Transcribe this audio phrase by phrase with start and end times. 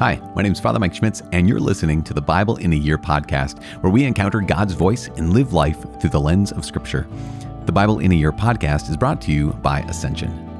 [0.00, 2.76] Hi, my name is Father Mike Schmitz, and you're listening to the Bible in a
[2.76, 7.06] Year podcast, where we encounter God's voice and live life through the lens of Scripture.
[7.66, 10.50] The Bible in a Year podcast is brought to you by Ascension.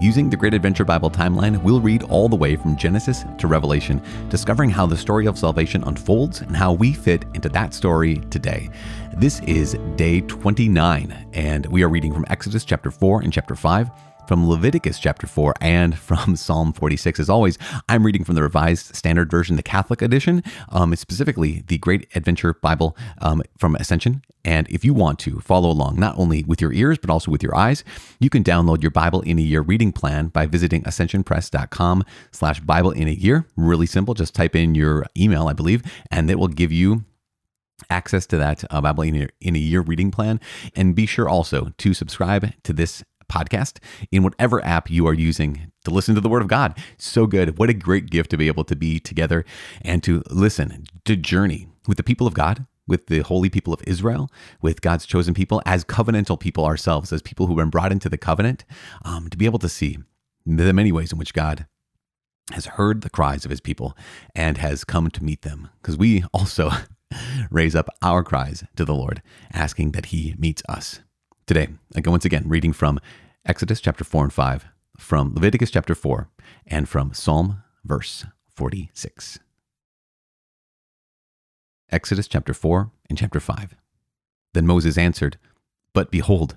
[0.00, 4.00] Using the Great Adventure Bible timeline, we'll read all the way from Genesis to Revelation,
[4.28, 8.70] discovering how the story of salvation unfolds and how we fit into that story today.
[9.14, 13.90] This is day 29, and we are reading from Exodus chapter 4 and chapter 5
[14.26, 17.20] from Leviticus chapter 4 and from Psalm 46.
[17.20, 17.58] As always,
[17.88, 22.54] I'm reading from the Revised Standard Version, the Catholic edition, um, specifically the Great Adventure
[22.54, 24.22] Bible um, from Ascension.
[24.44, 27.42] And if you want to follow along, not only with your ears, but also with
[27.42, 27.84] your eyes,
[28.20, 32.90] you can download your Bible in a Year reading plan by visiting ascensionpress.com slash Bible
[32.90, 33.46] in a Year.
[33.56, 34.14] Really simple.
[34.14, 37.04] Just type in your email, I believe, and it will give you
[37.90, 40.40] access to that uh, Bible in a, in a year reading plan.
[40.74, 43.78] And be sure also to subscribe to this podcast
[44.10, 46.78] in whatever app you are using to listen to the Word of God.
[46.98, 47.58] So good.
[47.58, 49.44] What a great gift to be able to be together
[49.82, 53.82] and to listen, to journey with the people of God, with the holy people of
[53.86, 54.30] Israel,
[54.62, 58.18] with God's chosen people, as covenantal people ourselves, as people who've been brought into the
[58.18, 58.64] covenant,
[59.04, 59.98] um, to be able to see
[60.44, 61.66] the many ways in which God
[62.52, 63.96] has heard the cries of his people
[64.34, 65.68] and has come to meet them.
[65.82, 66.70] Because we also
[67.50, 71.00] raise up our cries to the Lord, asking that he meets us.
[71.46, 72.98] Today, I go once again reading from
[73.44, 74.66] Exodus chapter 4 and 5,
[74.98, 76.28] from Leviticus chapter 4,
[76.66, 79.38] and from Psalm verse 46.
[81.88, 83.76] Exodus chapter 4 and chapter 5.
[84.54, 85.38] Then Moses answered,
[85.92, 86.56] But behold,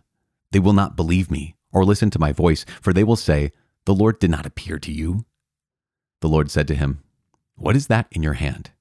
[0.51, 3.51] they will not believe me or listen to my voice, for they will say,
[3.85, 5.23] The Lord did not appear to you.
[6.21, 7.03] The Lord said to him,
[7.53, 8.71] What is that in your hand?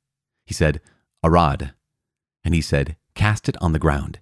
[0.47, 0.81] He said,
[1.23, 1.75] A rod.
[2.43, 4.21] And he said, Cast it on the ground.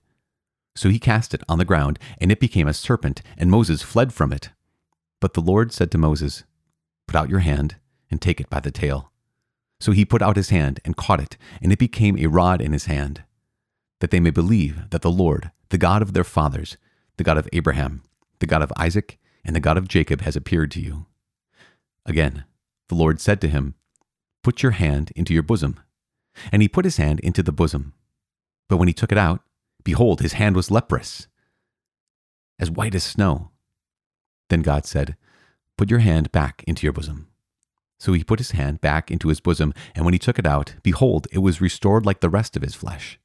[0.77, 4.13] So he cast it on the ground, and it became a serpent, and Moses fled
[4.13, 4.51] from it.
[5.21, 6.45] But the Lord said to Moses,
[7.09, 7.77] Put out your hand
[8.11, 9.11] and take it by the tail.
[9.81, 12.73] So he put out his hand and caught it, and it became a rod in
[12.73, 13.25] his hand,
[14.01, 16.77] that they may believe that the Lord, the God of their fathers,
[17.17, 18.03] the God of Abraham,
[18.39, 21.07] the God of Isaac, and the God of Jacob, has appeared to you.
[22.05, 22.45] Again,
[22.89, 23.75] the Lord said to him,
[24.43, 25.81] Put your hand into your bosom.
[26.53, 27.95] And he put his hand into the bosom.
[28.69, 29.41] But when he took it out,
[29.87, 31.29] Behold, his hand was leprous,
[32.59, 33.53] as white as snow.
[34.51, 35.17] Then God said,
[35.79, 37.29] Put your hand back into your bosom.
[37.97, 40.75] So he put his hand back into his bosom, and when he took it out,
[40.83, 43.21] behold, it was restored like the rest of his flesh.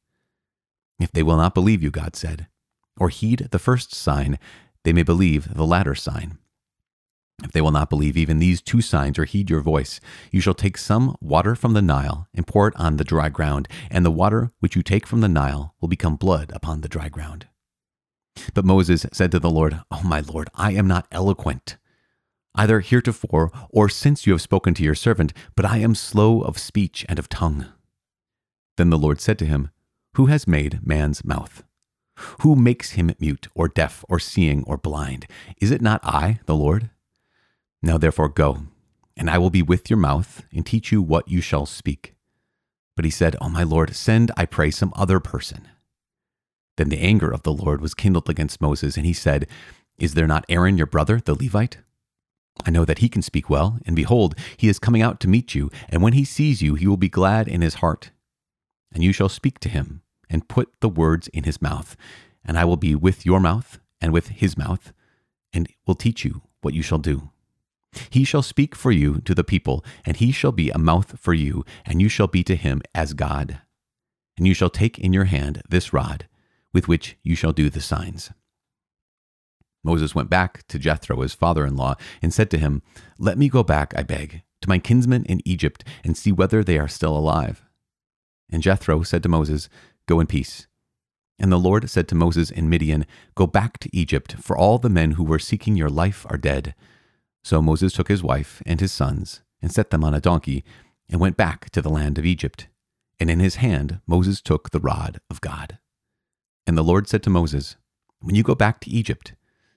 [0.99, 2.45] If they will not believe you, God said,
[2.95, 4.37] or heed the first sign,
[4.83, 6.37] they may believe the latter sign.
[7.43, 9.99] If they will not believe even these two signs or heed your voice,
[10.31, 13.67] you shall take some water from the Nile and pour it on the dry ground,
[13.89, 17.09] and the water which you take from the Nile will become blood upon the dry
[17.09, 17.47] ground.
[18.53, 21.77] But Moses said to the Lord, O oh my Lord, I am not eloquent,
[22.55, 26.57] either heretofore or since you have spoken to your servant, but I am slow of
[26.57, 27.65] speech and of tongue.
[28.77, 29.69] Then the Lord said to him,
[30.15, 31.63] Who has made man's mouth?
[32.41, 35.27] Who makes him mute or deaf or seeing or blind?
[35.59, 36.89] Is it not I, the Lord?
[37.83, 38.63] Now therefore go,
[39.17, 42.13] and I will be with your mouth and teach you what you shall speak.
[42.95, 45.67] But he said, O oh my Lord, send, I pray, some other person.
[46.77, 49.47] Then the anger of the Lord was kindled against Moses, and he said,
[49.97, 51.79] Is there not Aaron your brother, the Levite?
[52.65, 55.55] I know that he can speak well, and behold, he is coming out to meet
[55.55, 58.11] you, and when he sees you, he will be glad in his heart.
[58.93, 61.95] And you shall speak to him, and put the words in his mouth,
[62.45, 64.93] and I will be with your mouth and with his mouth,
[65.53, 67.29] and will teach you what you shall do.
[68.09, 71.33] He shall speak for you to the people, and he shall be a mouth for
[71.33, 73.59] you, and you shall be to him as God.
[74.37, 76.27] And you shall take in your hand this rod,
[76.73, 78.31] with which you shall do the signs.
[79.83, 82.81] Moses went back to Jethro, his father in law, and said to him,
[83.17, 86.77] Let me go back, I beg, to my kinsmen in Egypt, and see whether they
[86.77, 87.63] are still alive.
[88.49, 89.69] And Jethro said to Moses,
[90.07, 90.67] Go in peace.
[91.39, 94.89] And the Lord said to Moses in Midian, Go back to Egypt, for all the
[94.89, 96.75] men who were seeking your life are dead.
[97.43, 100.63] So Moses took his wife and his sons and set them on a donkey
[101.09, 102.67] and went back to the land of Egypt.
[103.19, 105.77] And in his hand Moses took the rod of God.
[106.67, 107.75] And the Lord said to Moses,
[108.19, 109.33] When you go back to Egypt,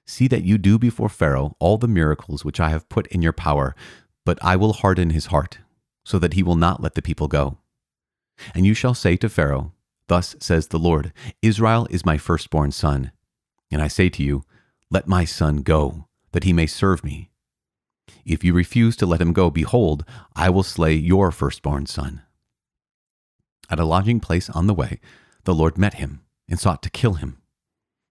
[0.07, 3.33] see that you do before Pharaoh all the miracles which I have put in your
[3.33, 3.75] power,
[4.25, 5.59] but I will harden his heart,
[6.05, 7.59] so that he will not let the people go.
[8.55, 9.73] And you shall say to Pharaoh,
[10.09, 13.13] Thus says the Lord, Israel is my firstborn son.
[13.71, 14.45] And I say to you,
[14.91, 17.31] Let my son go, that he may serve me.
[18.25, 20.05] If you refuse to let him go, behold,
[20.35, 22.23] I will slay your firstborn son.
[23.71, 25.01] At a lodging place on the way,
[25.45, 27.39] the Lord met him and sought to kill him.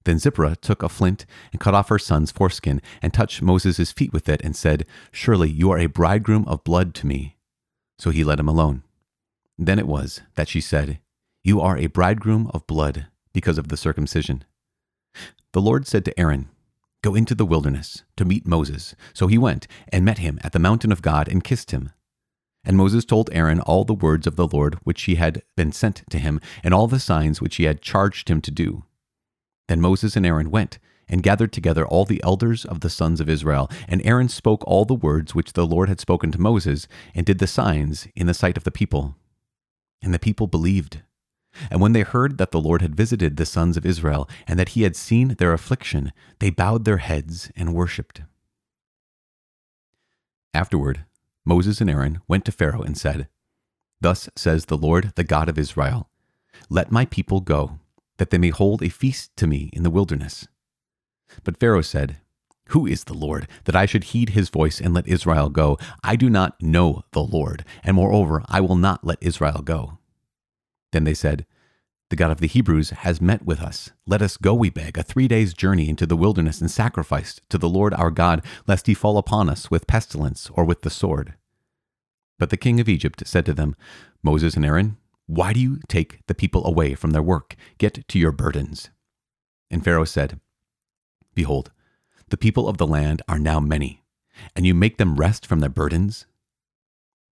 [0.05, 4.11] Then Zipporah took a flint and cut off her son's foreskin and touched Moses' feet
[4.11, 7.37] with it and said, Surely you are a bridegroom of blood to me.
[7.97, 8.83] So he let him alone.
[9.57, 10.99] Then it was that she said,
[11.43, 14.43] You are a bridegroom of blood because of the circumcision.
[15.53, 16.49] The Lord said to Aaron,
[17.03, 18.95] Go into the wilderness to meet Moses.
[19.13, 21.91] So he went and met him at the mountain of God and kissed him.
[22.63, 26.03] And Moses told Aaron all the words of the Lord which he had been sent
[26.09, 28.85] to him, and all the signs which he had charged him to do.
[29.67, 30.79] Then Moses and Aaron went
[31.09, 33.69] and gathered together all the elders of the sons of Israel.
[33.89, 37.39] And Aaron spoke all the words which the Lord had spoken to Moses, and did
[37.39, 39.17] the signs in the sight of the people.
[40.01, 41.01] And the people believed.
[41.69, 44.69] And when they heard that the Lord had visited the sons of Israel, and that
[44.69, 48.21] he had seen their affliction, they bowed their heads and worshipped.
[50.53, 51.05] Afterward,
[51.45, 53.27] Moses and Aaron went to Pharaoh and said,
[54.01, 56.09] Thus says the Lord, the God of Israel
[56.69, 57.79] Let my people go,
[58.17, 60.47] that they may hold a feast to me in the wilderness.
[61.43, 62.17] But Pharaoh said,
[62.69, 65.77] Who is the Lord, that I should heed his voice and let Israel go?
[66.03, 69.97] I do not know the Lord, and moreover, I will not let Israel go.
[70.93, 71.45] Then they said,
[72.09, 73.89] The God of the Hebrews has met with us.
[74.05, 77.57] Let us go, we beg, a three days' journey into the wilderness and sacrifice to
[77.57, 81.33] the Lord our God, lest he fall upon us with pestilence or with the sword.
[82.37, 83.75] But the king of Egypt said to them,
[84.21, 87.55] Moses and Aaron, why do you take the people away from their work?
[87.77, 88.89] Get to your burdens.
[89.71, 90.39] And Pharaoh said,
[91.33, 91.71] Behold,
[92.29, 94.03] the people of the land are now many,
[94.55, 96.27] and you make them rest from their burdens?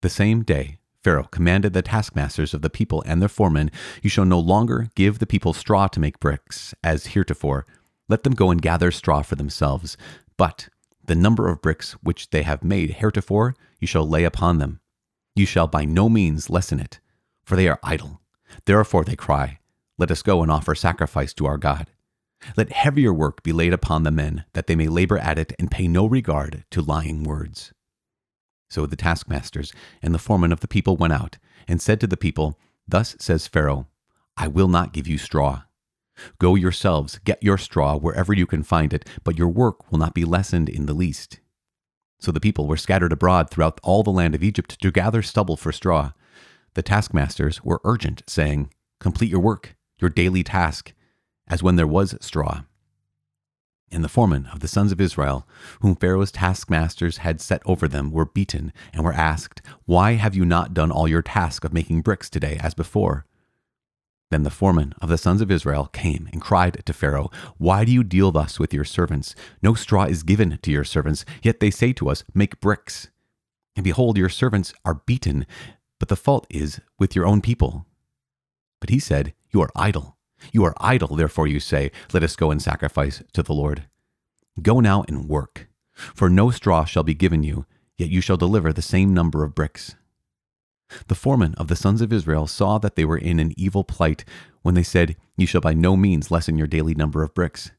[0.02, 3.72] The same day Pharaoh commanded the taskmasters of the people and their foremen,
[4.04, 7.66] You shall no longer give the people straw to make bricks, as heretofore.
[8.08, 9.98] Let them go and gather straw for themselves.
[10.38, 10.70] But
[11.04, 14.80] the number of bricks which they have made heretofore you shall lay upon them.
[15.36, 17.00] You shall by no means lessen it,
[17.44, 18.22] for they are idle.
[18.66, 19.60] Therefore they cry,
[19.98, 21.88] Let us go and offer sacrifice to our God.
[22.56, 25.72] Let heavier work be laid upon the men, that they may labor at it and
[25.72, 27.74] pay no regard to lying words.
[28.72, 31.38] So the taskmasters and the foremen of the people went out
[31.68, 32.58] and said to the people,
[32.88, 33.88] Thus says Pharaoh,
[34.38, 35.64] I will not give you straw.
[36.40, 40.14] Go yourselves, get your straw wherever you can find it, but your work will not
[40.14, 41.42] be lessened in the least.
[42.22, 45.58] So the people were scattered abroad throughout all the land of Egypt to gather stubble
[45.58, 46.14] for straw.
[46.74, 48.72] The taskmasters were urgent, saying,
[49.02, 50.94] Complete your work, your daily task,
[51.46, 52.62] as when there was straw
[53.92, 55.48] and the foremen of the sons of Israel,
[55.82, 60.46] whom Pharaoh's taskmasters had set over them, were beaten and were asked, Why have you
[60.46, 63.26] not done all your task of making bricks today as before?
[64.32, 67.92] Then the foreman of the sons of Israel came and cried to Pharaoh, Why do
[67.92, 69.36] you deal thus with your servants?
[69.62, 73.10] No straw is given to your servants, yet they say to us, Make bricks.
[73.76, 75.46] And behold, your servants are beaten,
[76.00, 77.86] but the fault is with your own people.
[78.80, 80.18] But he said, You are idle.
[80.52, 83.86] You are idle, therefore you say, Let us go and sacrifice to the Lord.
[84.62, 87.66] Go now and work, for no straw shall be given you,
[87.98, 89.96] yet you shall deliver the same number of bricks.
[91.08, 94.26] The foreman of the sons of Israel saw that they were in an evil plight
[94.62, 97.72] when they said, You shall by no means lessen your daily number of bricks.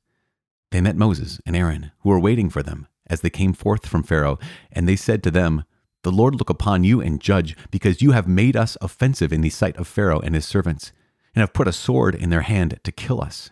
[0.70, 4.02] They met Moses and Aaron, who were waiting for them, as they came forth from
[4.02, 4.38] Pharaoh,
[4.70, 5.64] and they said to them,
[6.02, 9.50] The Lord look upon you and judge, because you have made us offensive in the
[9.50, 10.92] sight of Pharaoh and his servants
[11.34, 13.50] and have put a sword in their hand to kill us.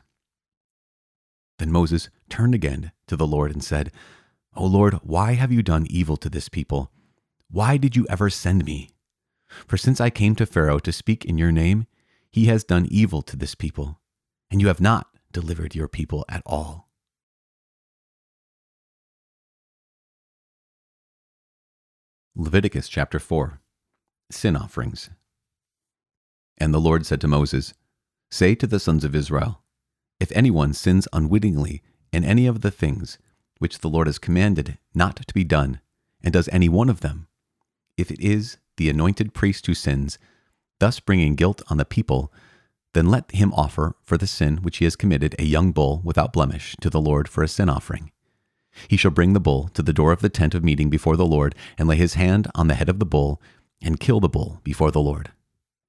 [1.58, 3.92] Then Moses turned again to the Lord and said,
[4.54, 6.90] O Lord, why have you done evil to this people?
[7.50, 8.90] Why did you ever send me?
[9.66, 11.87] For since I came to Pharaoh to speak in your name,
[12.30, 14.00] he has done evil to this people,
[14.50, 16.88] and you have not delivered your people at all.
[22.37, 23.60] Leviticus chapter 4
[24.30, 25.10] Sin Offerings.
[26.61, 27.73] And the Lord said to Moses,
[28.31, 29.62] Say to the sons of Israel,
[30.21, 33.19] If anyone sins unwittingly in any of the things
[33.59, 35.81] which the Lord has commanded not to be done,
[36.23, 37.26] and does any one of them,
[37.97, 40.19] if it is the anointed priest who sins,
[40.79, 42.33] thus bringing guilt on the people,
[42.93, 46.33] then let him offer for the sin which he has committed a young bull without
[46.33, 48.11] blemish to the Lord for a sin offering.
[48.88, 51.26] He shall bring the bull to the door of the tent of meeting before the
[51.26, 53.40] Lord, and lay his hand on the head of the bull,
[53.83, 55.31] and kill the bull before the Lord.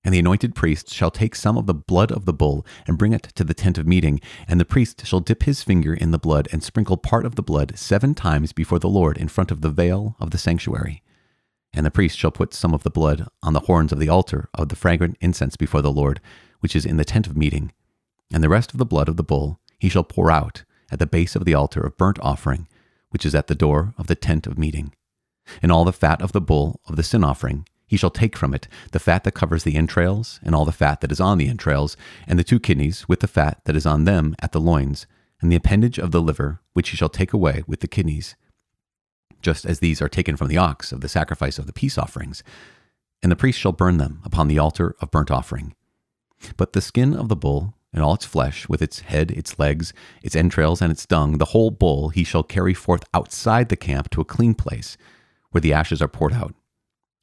[0.03, 3.13] And the anointed priest shall take some of the blood of the bull and bring
[3.13, 6.17] it to the tent of meeting, and the priest shall dip his finger in the
[6.17, 9.61] blood and sprinkle part of the blood seven times before the Lord in front of
[9.61, 11.03] the veil of the sanctuary.
[11.73, 14.49] And the priest shall put some of the blood on the horns of the altar
[14.55, 16.19] of the fragrant incense before the Lord,
[16.59, 17.71] which is in the tent of meeting.
[18.33, 21.05] And the rest of the blood of the bull he shall pour out at the
[21.05, 22.67] base of the altar of burnt offering,
[23.11, 24.93] which is at the door of the tent of meeting.
[25.61, 28.53] And all the fat of the bull of the sin offering he shall take from
[28.53, 31.49] it the fat that covers the entrails, and all the fat that is on the
[31.49, 35.05] entrails, and the two kidneys with the fat that is on them at the loins,
[35.41, 38.37] and the appendage of the liver, which he shall take away with the kidneys.
[39.41, 42.43] Just as these are taken from the ox of the sacrifice of the peace offerings.
[43.21, 45.75] and the priest shall burn them upon the altar of burnt offering.
[46.55, 49.91] But the skin of the bull and all its flesh, with its head, its legs,
[50.23, 54.09] its entrails, and its dung, the whole bull he shall carry forth outside the camp
[54.11, 54.95] to a clean place,
[55.49, 56.55] where the ashes are poured out,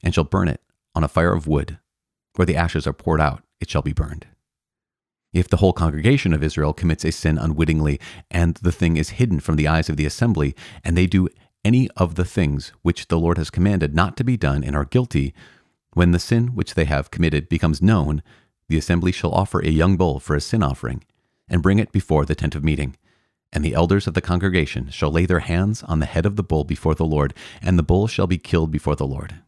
[0.03, 0.63] and shall burn it
[0.95, 1.79] on a fire of wood.
[2.37, 4.27] Where the ashes are poured out, it shall be burned.
[5.33, 8.01] If the whole congregation of Israel commits a sin unwittingly,
[8.31, 11.29] and the thing is hidden from the eyes of the assembly, and they do
[11.65, 14.85] any of the things which the Lord has commanded not to be done and are
[14.85, 15.35] guilty,
[15.93, 18.23] when the sin which they have committed becomes known,
[18.69, 21.05] the assembly shall offer a young bull for a sin offering,
[21.49, 22.97] and bring it before the tent of meeting.
[23.53, 26.43] And the elders of the congregation shall lay their hands on the head of the
[26.43, 29.41] bull before the Lord, and the bull shall be killed before the Lord.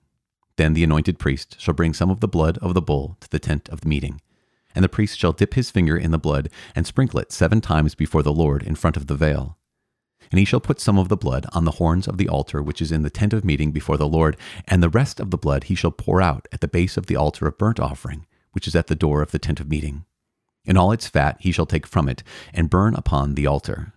[0.56, 3.38] Then the anointed priest shall bring some of the blood of the bull to the
[3.38, 4.20] tent of the meeting.
[4.74, 7.94] And the priest shall dip his finger in the blood, and sprinkle it seven times
[7.94, 9.56] before the Lord in front of the veil.
[10.30, 12.80] And he shall put some of the blood on the horns of the altar which
[12.80, 14.36] is in the tent of meeting before the Lord,
[14.68, 17.16] and the rest of the blood he shall pour out at the base of the
[17.16, 20.04] altar of burnt offering which is at the door of the tent of meeting.
[20.66, 23.92] And all its fat he shall take from it, and burn upon the altar.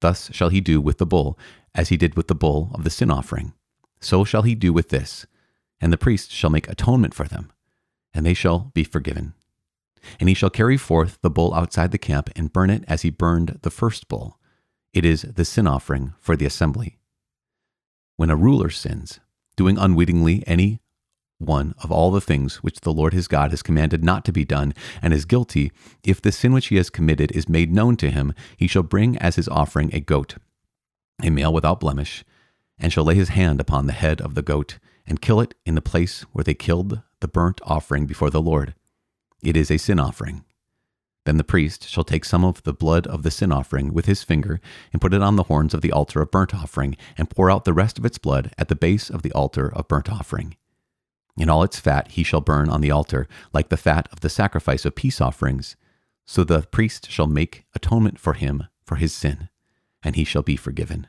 [0.00, 1.38] Thus shall he do with the bull,
[1.74, 3.52] as he did with the bull of the sin offering.
[4.00, 5.26] So shall he do with this.
[5.80, 7.52] And the priest shall make atonement for them,
[8.12, 9.34] and they shall be forgiven.
[10.18, 13.10] And he shall carry forth the bull outside the camp, and burn it as he
[13.10, 14.38] burned the first bull.
[14.92, 16.98] It is the sin offering for the assembly.
[18.16, 19.20] When a ruler sins,
[19.56, 20.80] doing unwittingly any
[21.38, 24.44] one of all the things which the Lord his God has commanded not to be
[24.44, 25.70] done, and is guilty,
[26.02, 29.16] if the sin which he has committed is made known to him, he shall bring
[29.18, 30.36] as his offering a goat,
[31.22, 32.24] a male without blemish,
[32.78, 35.74] and shall lay his hand upon the head of the goat, and kill it in
[35.74, 38.74] the place where they killed the burnt offering before the Lord.
[39.42, 40.44] It is a sin offering.
[41.24, 44.22] Then the priest shall take some of the blood of the sin offering with his
[44.22, 44.60] finger,
[44.92, 47.64] and put it on the horns of the altar of burnt offering, and pour out
[47.64, 50.56] the rest of its blood at the base of the altar of burnt offering
[51.40, 54.28] and all its fat he shall burn on the altar, like the fat of the
[54.28, 55.76] sacrifice of peace offerings.
[56.26, 59.48] So the priest shall make atonement for him for his sin,
[60.02, 61.06] and he shall be forgiven.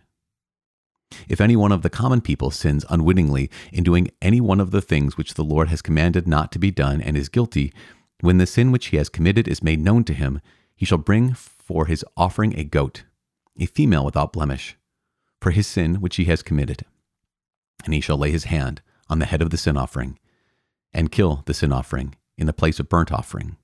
[1.28, 4.82] If any one of the common people sins unwittingly in doing any one of the
[4.82, 7.74] things which the Lord has commanded not to be done and is guilty,
[8.22, 10.42] when the sin which he has committed is made known to him,
[10.76, 13.04] he shall bring for his offering a goat,
[13.60, 14.78] a female without blemish,
[15.42, 16.86] for his sin which he has committed.
[17.86, 20.20] And he shall lay his hand on the head of the sin offering,
[20.94, 23.58] and kill the sin offering in the place of burnt offering.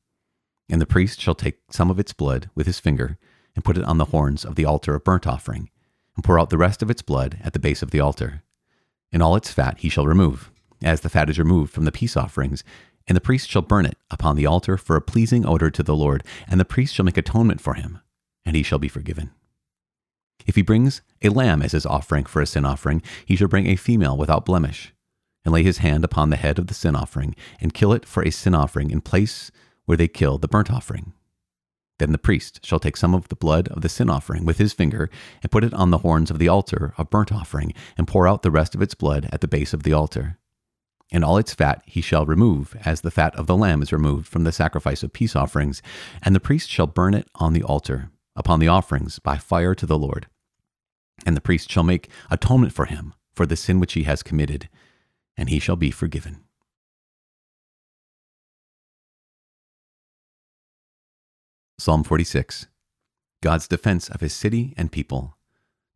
[0.70, 3.18] And the priest shall take some of its blood with his finger,
[3.56, 5.70] and put it on the horns of the altar of burnt offering,
[6.16, 8.44] and pour out the rest of its blood at the base of the altar.
[9.12, 12.18] And all its fat he shall remove, as the fat is removed from the peace
[12.18, 12.64] offerings,
[13.08, 15.96] and the priest shall burn it upon the altar for a pleasing odor to the
[15.96, 18.00] Lord, and the priest shall make atonement for him,
[18.46, 19.32] and he shall be forgiven.
[20.46, 23.68] If he brings a lamb as his offering for a sin offering, he shall bring
[23.68, 24.94] a female without blemish
[25.46, 28.24] and lay his hand upon the head of the sin offering, and kill it for
[28.24, 29.52] a sin offering in place
[29.86, 31.14] where they kill the burnt offering.
[31.98, 34.74] Then the priest shall take some of the blood of the sin offering with his
[34.74, 35.10] finger,
[35.42, 38.42] and put it on the horns of the altar of burnt offering, and pour out
[38.42, 40.38] the rest of its blood at the base of the altar.
[41.12, 44.28] And all its fat he shall remove, as the fat of the lamb is removed
[44.28, 45.82] from the sacrifice of peace offerings,
[46.22, 49.86] and the priest shall burn it on the altar, upon the offerings, by fire to
[49.86, 50.28] the Lord.
[51.26, 54.68] And the priest shall make atonement for him for the sin which he has committed,
[55.38, 56.42] and he shall be forgiven.
[61.86, 62.66] Psalm 46
[63.44, 65.38] God's defense of his city and people.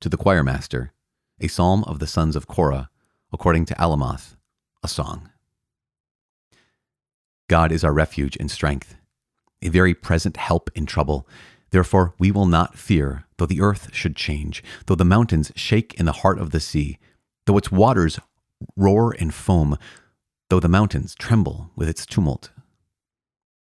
[0.02, 0.94] To the choir master,
[1.42, 2.92] a psalm of the sons of Korah,
[3.34, 4.36] according to Alamoth,
[4.84, 5.32] a song.
[7.48, 8.98] God is our refuge and strength,
[9.64, 11.28] a very present help in trouble.
[11.72, 16.06] Therefore, we will not fear, though the earth should change, though the mountains shake in
[16.06, 17.00] the heart of the sea,
[17.48, 18.20] though its waters
[18.76, 19.76] roar and foam,
[20.52, 22.52] though the mountains tremble with its tumult.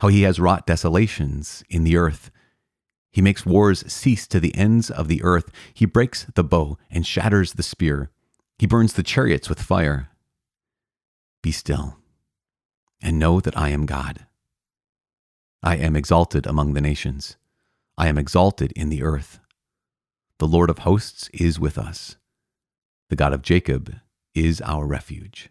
[0.00, 2.30] how he has wrought desolations in the earth.
[3.12, 5.50] He makes wars cease to the ends of the earth.
[5.74, 8.10] He breaks the bow and shatters the spear.
[8.58, 10.10] He burns the chariots with fire.
[11.42, 11.96] Be still
[13.02, 14.26] and know that I am God.
[15.62, 17.36] I am exalted among the nations.
[17.96, 19.40] I am exalted in the earth.
[20.38, 22.16] The Lord of hosts is with us.
[23.10, 23.94] The God of Jacob
[24.34, 25.50] is our refuge.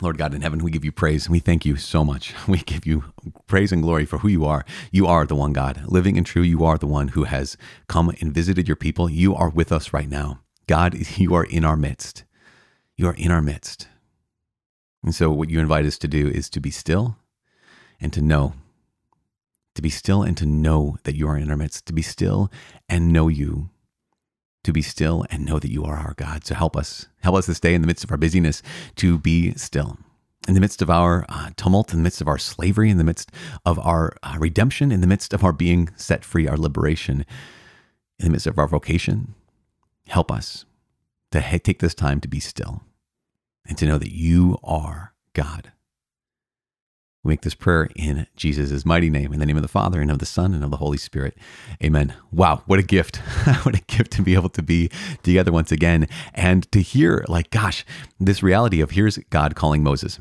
[0.00, 1.28] Lord God in heaven, we give you praise.
[1.28, 2.34] We thank you so much.
[2.48, 3.12] We give you
[3.46, 4.64] praise and glory for who you are.
[4.92, 6.42] You are the one God, living and true.
[6.42, 7.56] You are the one who has
[7.88, 9.10] come and visited your people.
[9.10, 10.40] You are with us right now.
[10.66, 12.24] God, you are in our midst.
[12.96, 13.88] You are in our midst.
[15.02, 17.16] And so, what you invite us to do is to be still
[18.00, 18.54] and to know,
[19.74, 22.50] to be still and to know that you are in our midst, to be still
[22.88, 23.70] and know you
[24.64, 26.44] to be still and know that you are our God.
[26.44, 28.62] So help us, help us this day in the midst of our busyness
[28.96, 29.98] to be still.
[30.48, 33.04] In the midst of our uh, tumult, in the midst of our slavery, in the
[33.04, 33.30] midst
[33.64, 37.26] of our uh, redemption, in the midst of our being set free, our liberation,
[38.18, 39.34] in the midst of our vocation,
[40.08, 40.64] help us
[41.30, 42.82] to take this time to be still
[43.66, 45.72] and to know that you are God.
[47.22, 50.10] We make this prayer in Jesus' mighty name, in the name of the Father, and
[50.10, 51.36] of the Son, and of the Holy Spirit.
[51.84, 52.14] Amen.
[52.32, 53.16] Wow, what a gift.
[53.62, 54.90] what a gift to be able to be
[55.22, 57.84] together once again and to hear, like, gosh,
[58.18, 60.18] this reality of here's God calling Moses.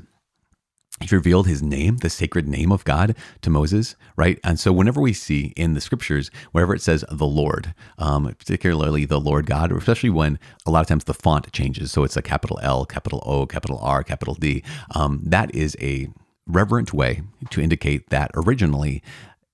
[1.00, 4.38] He revealed his name, the sacred name of God to Moses, right?
[4.44, 9.06] And so, whenever we see in the scriptures, wherever it says the Lord, um, particularly
[9.06, 12.18] the Lord God, or especially when a lot of times the font changes, so it's
[12.18, 14.62] a capital L, capital O, capital R, capital D,
[14.94, 16.10] um, that is a
[16.50, 19.02] reverent way to indicate that originally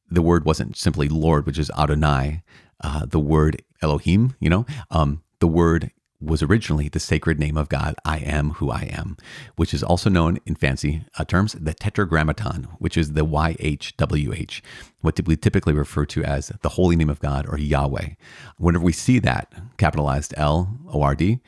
[0.09, 2.43] the word wasn't simply Lord, which is Adonai.
[2.81, 7.69] Uh, the word Elohim, you know, um, the word was originally the sacred name of
[7.69, 9.17] God, I am who I am,
[9.55, 14.61] which is also known in fancy uh, terms, the tetragrammaton, which is the YHWH,
[15.01, 18.09] what we typically refer to as the holy name of God or Yahweh.
[18.57, 21.39] Whenever we see that capitalized L O R D,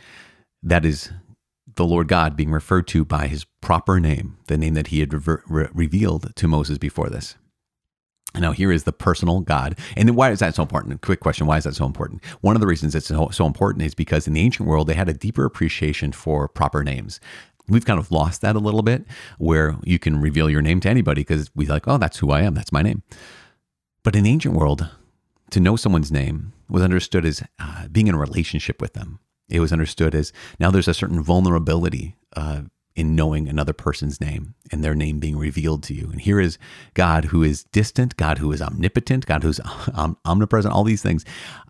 [0.62, 1.12] that is
[1.75, 5.28] the Lord God being referred to by his proper name, the name that he had
[5.28, 7.36] re- re- revealed to Moses before this.
[8.36, 9.78] Now, here is the personal God.
[9.96, 11.02] And then why is that so important?
[11.02, 12.24] Quick question why is that so important?
[12.42, 14.94] One of the reasons it's so, so important is because in the ancient world, they
[14.94, 17.20] had a deeper appreciation for proper names.
[17.67, 19.06] We've kind of lost that a little bit
[19.38, 22.41] where you can reveal your name to anybody because we like, oh, that's who I
[22.41, 23.04] am, that's my name.
[24.04, 24.89] But in the ancient world,
[25.52, 29.20] to know someone's name was understood as uh, being in a relationship with them.
[29.50, 32.63] It was understood as now there's a certain vulnerability uh,
[32.98, 36.10] in knowing another person's name and their name being revealed to you.
[36.12, 36.58] And here is
[36.96, 39.62] God who is distant, God who is omnipotent, God who's
[39.94, 41.24] um, omnipresent, all these things,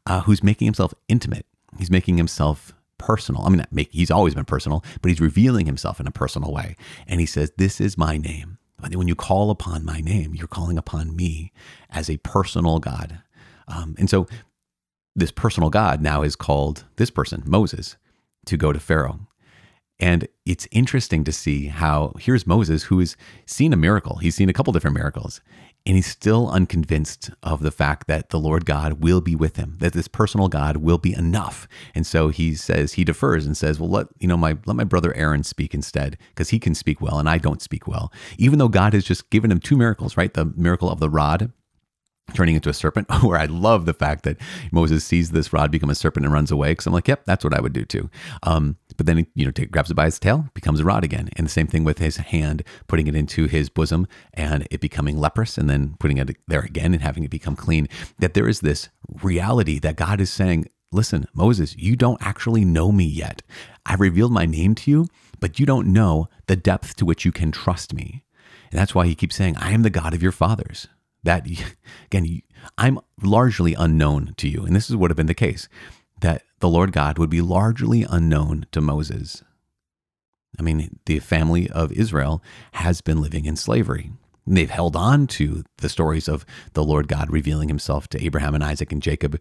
[0.05, 1.45] uh, who's making himself intimate.
[1.77, 3.43] He's making himself personal.
[3.43, 6.77] I mean, make, he's always been personal, but he's revealing himself in a personal way.
[7.07, 8.57] And he says, This is my name.
[8.79, 11.51] When you call upon my name, you're calling upon me
[11.89, 13.21] as a personal God.
[13.67, 14.27] Um, and so
[15.13, 17.97] this personal God now is called this person, Moses,
[18.45, 19.27] to go to Pharaoh.
[19.99, 24.17] And it's interesting to see how here's Moses, who has seen a miracle.
[24.17, 25.41] He's seen a couple different miracles,
[25.87, 29.77] and he's still unconvinced of the fact that the Lord God will be with him,
[29.79, 31.67] that this personal God will be enough.
[31.95, 34.83] And so he says, he defers and says, Well, let you know, my let my
[34.83, 38.11] brother Aaron speak instead, because he can speak well and I don't speak well.
[38.37, 40.33] Even though God has just given him two miracles, right?
[40.33, 41.51] The miracle of the rod
[42.33, 44.37] turning into a serpent, where I love the fact that
[44.71, 46.71] Moses sees this rod become a serpent and runs away.
[46.71, 48.09] Because I'm like, yep, that's what I would do too.
[48.43, 51.03] Um, but then he, you know, take, grabs it by his tail, becomes a rod
[51.03, 51.29] again.
[51.35, 55.17] And the same thing with his hand, putting it into his bosom and it becoming
[55.17, 57.87] leprous, and then putting it there again and having it become clean.
[58.19, 58.89] That there is this
[59.21, 63.41] reality that God is saying, listen, Moses, you don't actually know me yet.
[63.85, 65.07] I've revealed my name to you,
[65.39, 68.23] but you don't know the depth to which you can trust me.
[68.71, 70.87] And that's why he keeps saying, I am the God of your fathers
[71.27, 71.45] that
[72.05, 72.41] again
[72.77, 75.67] i'm largely unknown to you and this is would have been the case
[76.21, 79.43] that the lord god would be largely unknown to moses.
[80.57, 84.09] I mean the family of israel has been living in slavery.
[84.47, 88.63] They've held on to the stories of the lord god revealing himself to abraham and
[88.63, 89.39] isaac and jacob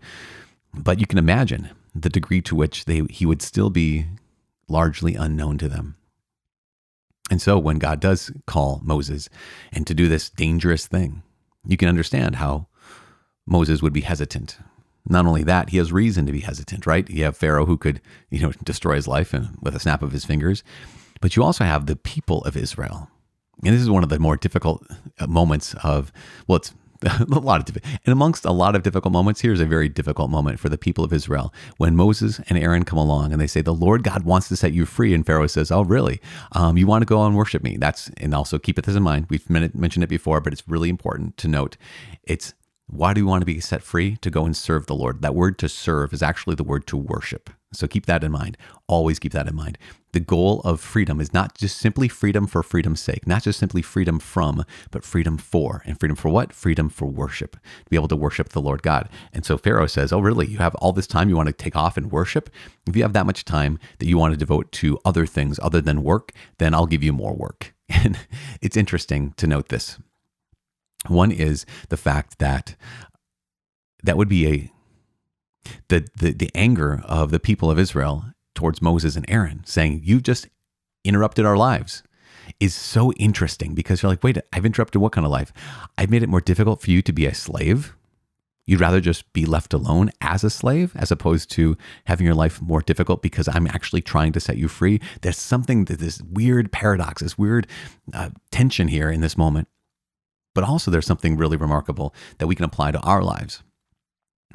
[0.75, 4.07] but you can imagine the degree to which they he would still be
[4.69, 5.97] largely unknown to them.
[7.31, 9.29] And so when god does call moses
[9.73, 11.23] and to do this dangerous thing
[11.67, 12.69] you can understand how
[13.47, 14.59] Moses would be hesitant.
[15.09, 17.09] Not only that, he has reason to be hesitant, right?
[17.09, 18.01] You have Pharaoh who could,
[18.31, 20.65] you know, destroy his life and with a snap of his fingers.
[21.21, 23.09] But you also have the people of Israel.
[23.65, 24.87] And this is one of the more difficult
[25.19, 26.13] uh, moments of,
[26.47, 26.75] well, it's
[27.33, 30.59] a lot of and amongst a lot of difficult moments, here's a very difficult moment
[30.59, 33.75] for the people of Israel when Moses and Aaron come along and they say, "The
[33.75, 36.21] Lord God wants to set you free," and Pharaoh says, "Oh, really?
[36.53, 39.27] Um, you want to go and worship me?" That's and also keep this in mind.
[39.29, 41.77] We've mentioned it before, but it's really important to note.
[42.23, 42.55] It's
[42.89, 45.23] why do you want to be set free to go and serve the Lord?
[45.23, 47.51] That word to serve is actually the word to worship.
[47.73, 48.57] So keep that in mind.
[48.87, 49.77] Always keep that in mind.
[50.13, 53.83] The goal of freedom is not just simply freedom for freedom's sake, not just simply
[53.83, 55.83] freedom from, but freedom for.
[55.85, 56.53] And freedom for what?
[56.53, 59.09] Freedom for worship, to be able to worship the Lord God.
[59.33, 60.47] And so Pharaoh says, Oh, really?
[60.47, 62.49] You have all this time you want to take off and worship?
[62.87, 65.81] If you have that much time that you want to devote to other things other
[65.81, 67.75] than work, then I'll give you more work.
[67.89, 68.19] And
[68.61, 69.99] it's interesting to note this.
[71.07, 72.75] One is the fact that
[74.03, 74.71] that would be a
[75.89, 78.25] the, the, the anger of the people of Israel
[78.55, 80.49] towards Moses and Aaron, saying, You've just
[81.05, 82.03] interrupted our lives,
[82.61, 85.53] is so interesting because you're like, Wait, I've interrupted what kind of life?
[85.97, 87.95] I've made it more difficult for you to be a slave.
[88.67, 91.77] You'd rather just be left alone as a slave as opposed to
[92.07, 95.01] having your life more difficult because I'm actually trying to set you free.
[95.23, 97.69] There's something, this weird paradox, this weird
[98.13, 99.69] uh, tension here in this moment.
[100.53, 103.63] But also, there's something really remarkable that we can apply to our lives.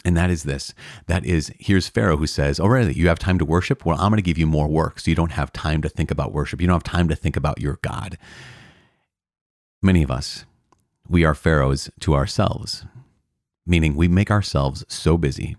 [0.03, 0.73] And that is this.
[1.07, 3.85] That is, here's Pharaoh who says, oh, Already, you have time to worship?
[3.85, 6.09] Well, I'm going to give you more work so you don't have time to think
[6.09, 6.61] about worship.
[6.61, 8.17] You don't have time to think about your God.
[9.81, 10.45] Many of us,
[11.07, 12.85] we are pharaohs to ourselves,
[13.65, 15.57] meaning we make ourselves so busy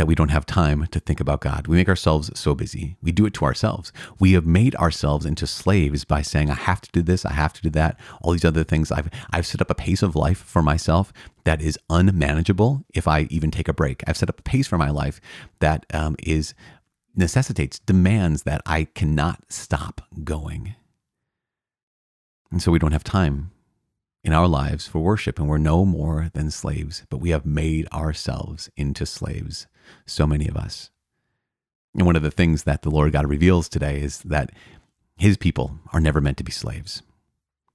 [0.00, 1.66] that we don't have time to think about God.
[1.66, 2.96] We make ourselves so busy.
[3.02, 3.92] We do it to ourselves.
[4.18, 7.52] We have made ourselves into slaves by saying, I have to do this, I have
[7.52, 8.90] to do that, all these other things.
[8.90, 11.12] I've, I've set up a pace of life for myself
[11.44, 14.02] that is unmanageable if I even take a break.
[14.06, 15.20] I've set up a pace for my life
[15.58, 16.54] that um, is
[17.14, 20.76] necessitates, demands that I cannot stop going.
[22.50, 23.50] And so we don't have time
[24.22, 27.88] in our lives for worship, and we're no more than slaves, but we have made
[27.92, 29.66] ourselves into slaves,
[30.06, 30.90] so many of us.
[31.94, 34.52] And one of the things that the Lord God reveals today is that
[35.16, 37.02] his people are never meant to be slaves.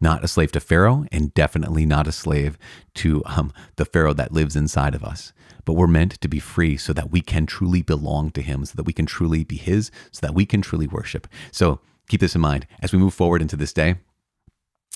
[0.02, 2.58] Not a slave to Pharaoh, and definitely not a slave
[2.96, 5.32] to um, the Pharaoh that lives inside of us.
[5.64, 8.74] But we're meant to be free so that we can truly belong to Him, so
[8.76, 11.28] that we can truly be His, so that we can truly worship.
[11.52, 13.96] So keep this in mind as we move forward into this day.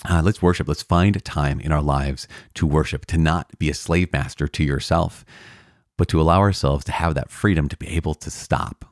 [0.08, 0.68] Uh, let's worship.
[0.68, 4.64] Let's find time in our lives to worship, to not be a slave master to
[4.64, 5.26] yourself,
[6.00, 8.86] but to allow ourselves to have that freedom to be able to stop,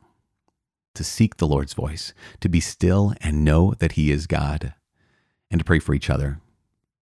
[0.94, 4.74] to seek the Lord's voice, to be still and know that He is God,
[5.50, 6.42] and to pray for each other.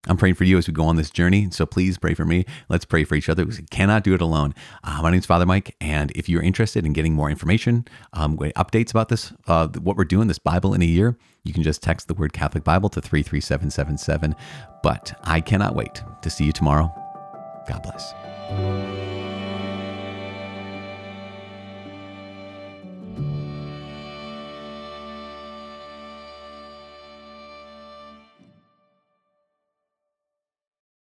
[0.06, 1.48] I'm praying for you as we go on this journey.
[1.50, 2.44] So please pray for me.
[2.68, 4.54] Let's pray for each other because we cannot do it alone.
[4.84, 5.74] Uh, my name is Father Mike.
[5.80, 10.04] And if you're interested in getting more information, um, updates about this, uh, what we're
[10.04, 13.00] doing, this Bible in a year, you can just text the word Catholic Bible to
[13.00, 14.36] 33777.
[14.84, 16.94] But I cannot wait to see you tomorrow.
[17.66, 19.15] God bless.